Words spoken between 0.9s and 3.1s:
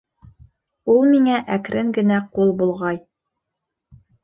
Ул миңә әкрен генә ҡул болғай.